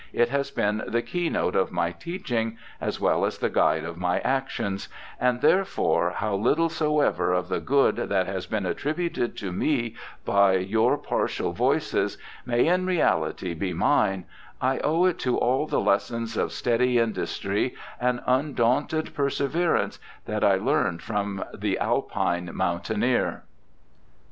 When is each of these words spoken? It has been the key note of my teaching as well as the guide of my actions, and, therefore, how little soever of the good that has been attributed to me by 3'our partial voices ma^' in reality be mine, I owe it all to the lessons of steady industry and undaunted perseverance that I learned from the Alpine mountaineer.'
It 0.13 0.29
has 0.29 0.49
been 0.49 0.81
the 0.87 1.03
key 1.03 1.29
note 1.29 1.55
of 1.55 1.71
my 1.71 1.91
teaching 1.91 2.57
as 2.81 2.99
well 2.99 3.23
as 3.23 3.37
the 3.37 3.51
guide 3.51 3.83
of 3.83 3.99
my 3.99 4.19
actions, 4.21 4.89
and, 5.19 5.41
therefore, 5.41 6.13
how 6.17 6.33
little 6.33 6.69
soever 6.69 7.33
of 7.33 7.49
the 7.49 7.59
good 7.59 7.97
that 7.97 8.25
has 8.25 8.47
been 8.47 8.65
attributed 8.65 9.37
to 9.37 9.51
me 9.51 9.95
by 10.25 10.65
3'our 10.65 10.97
partial 11.03 11.51
voices 11.53 12.17
ma^' 12.47 12.65
in 12.65 12.87
reality 12.87 13.53
be 13.53 13.73
mine, 13.73 14.25
I 14.59 14.79
owe 14.79 15.05
it 15.05 15.27
all 15.27 15.67
to 15.67 15.71
the 15.71 15.79
lessons 15.79 16.35
of 16.35 16.51
steady 16.51 16.97
industry 16.97 17.75
and 17.99 18.21
undaunted 18.25 19.13
perseverance 19.13 19.99
that 20.25 20.43
I 20.43 20.55
learned 20.55 21.03
from 21.03 21.43
the 21.53 21.77
Alpine 21.77 22.49
mountaineer.' 22.55 23.43